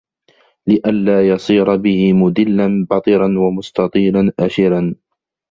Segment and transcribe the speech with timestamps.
[0.67, 4.95] لِئَلَّا يَصِيرَ بِهِ مُدِلًّا بَطِرًا وَمُسْتَطِيلًا أَشِرًا